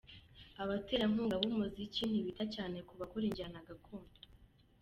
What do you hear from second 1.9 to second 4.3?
ntibita cyane ku bakora injyana gakondo.